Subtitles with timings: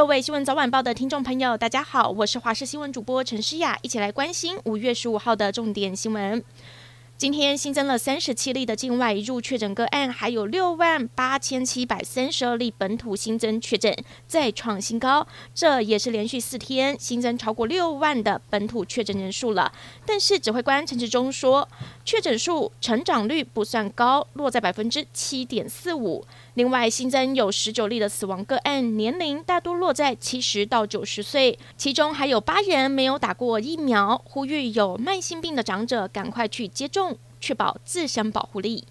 [0.00, 6.42] 各位新闻早晚报的听众朋友，大家好，我是华视新闻主播陈诗雅，一起来关心五月十五号的重点新闻。
[7.20, 13.94] 今天新增了三十七例的境外入确诊个案，还有六万八千七百三十二例本土新增确诊，
[14.26, 15.26] 再创新高。
[15.54, 19.70] 这也是连续四天新增超过六万的本土确诊人数了。
[20.06, 21.68] 但是指挥官陈时中说，
[22.06, 26.24] 确诊数成长率不算高，落在百分之七点四五。
[26.54, 37.09] 另外新增有十九例的死亡个案，年龄大多落在七十到九十岁，其中还有八人没有打过疫苗，呼吁有慢性病的长者赶快去接种。
[37.40, 38.84] 确保自身保护力。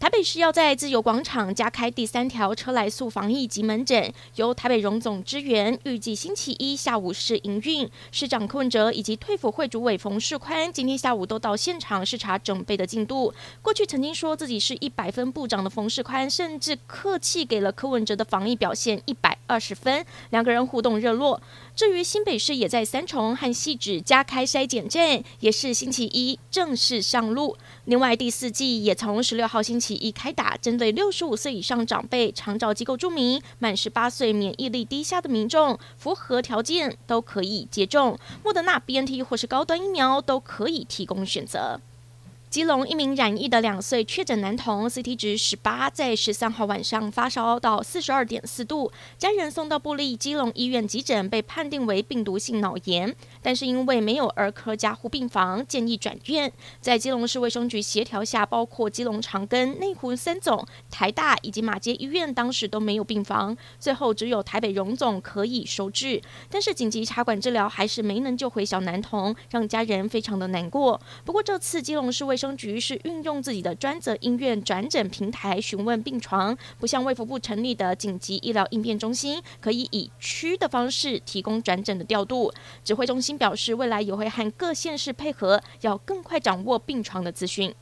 [0.00, 7.90] 台北市要在自由广场加开第三条车来素防疫及门诊，由台北荣总支援，预计星期一下午试营运。
[8.12, 13.32] 市长柯文哲以及退辅会主委冯世宽今天下午都到现场视察准备的进度。
[13.62, 21.42] 过去曾经说自己是一百分部长的冯世宽，甚至客气给了柯文哲的防疫表现一百二十分，两个人互动热络。
[21.74, 27.56] 至于新北市也在三重和汐止加开筛检站，也是星期一正式上路。
[27.84, 29.88] 另外第四季也从十六号星期。
[29.98, 38.18] 一开打，针对六十五岁以上长辈、长照机构住民、满十八岁免疫力低下的民众，符合条件都可以接种。
[38.44, 41.80] 莫德纳、BNT 或是高端疫苗都可以提供选择。
[42.50, 56.50] 基隆一名染疫的两岁确诊男童，CT 值十八，在十三号晚上发烧到四十二点四度，家人送到部立基隆医院急诊，被判定为病毒性脑炎，但是因为没有儿科加护病房，建议转院。
[56.80, 70.98] 在基隆市卫生局协调下，包括基隆长庚、内湖三总、台大以及马偕医院当时都没有病房，最后只有台北荣总可以收治，但是紧急插管治疗还是没能救回小男童，让家人非常的难过。
[71.26, 82.52] 不过这次基隆市卫卫生局是运用自己的专责医院转诊平台询问病床，不像卫福部成立的紧急医疗应变中心，可以以区的方式提供转诊的调度。
[82.84, 87.74] 指挥中心表示，未来也会和各县市配合，要更快掌握病床的资讯。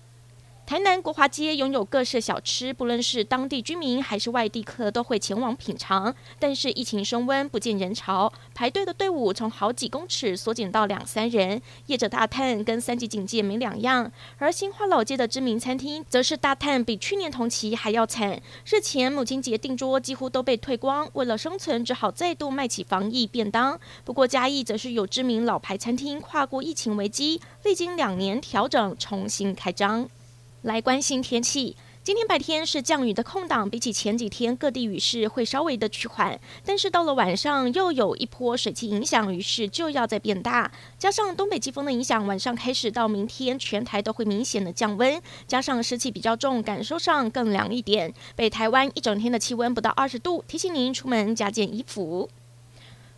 [0.67, 6.13] 台南国华街拥有各式小吃，不论是当地居民还是外地客都会前往品尝。
[6.41, 14.11] 但是疫情升温，不见人潮，排队的队伍从好几公尺缩减到两三人，业者大叹跟三级警戒没两样。
[14.39, 23.79] 而新华老街的知名餐厅则是大叹比去年同期还要惨，日前母亲节订桌几乎都被退光，为了生存只好再度卖起防疫便当。
[24.05, 30.11] 不过嘉义则是有知名老牌餐厅跨过疫情危机，历经两年调整重新开张。
[30.67, 48.13] 来关心天气，今天白天是降雨的空档，比起前几天各地雨势会稍微的趋缓，但是到了晚上又有一波水汽影响，雨势就要再变大，加上东北季风的影响，晚上开始到明天全台都会明显的降温，加上湿气比较重，感受上更凉一点。
[48.35, 52.29] 北台湾一整天的气温不到二十度，提醒您出门加件衣服。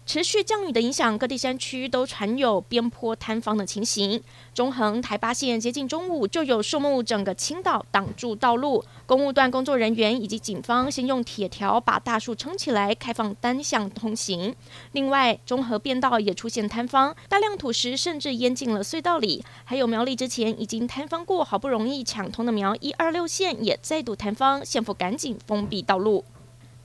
[0.09, 4.19] 持续降雨的影响，各地山区都传有边坡坍方的情形。
[4.55, 14.55] 中横台八线接近中午就有树木整个倾倒挡住道路，公务段工作人员以及警方先用铁条把大树撑起来，开放单向通行。
[14.93, 19.45] 另外，中和便道也出现坍方，大量土石甚至淹进了隧道里。
[19.65, 26.25] 还有苗栗之前已经坍方过，好不容易抢通的苗一二六线也再度坍方，县府赶紧封闭道路。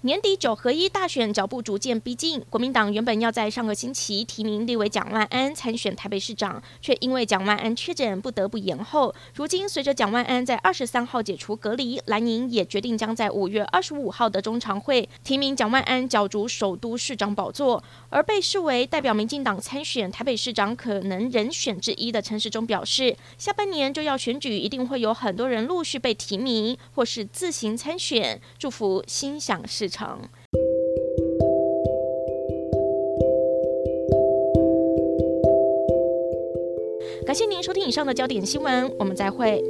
[0.06, 9.16] 年底九合一大选脚步逐渐逼近，国民党原本要在上个星期提名立委蒋万安参选台北市长，却因为蒋万安确诊不得不延后。
[9.34, 17.81] 如今随着蒋万安在二十三号解除隔离，蓝营也决定将在五月二十五号的中常会提名蒋万安角逐首都市长宝座。
[18.09, 30.20] 而被视为代表民进党参选台北市长可能人选之一的陈时中表示，下半年就要选举，一定会有很多人陆续被提名或是自行参选，祝福心想事成。
[37.26, 39.64] 感谢您收听以上的焦点新闻，我们再会。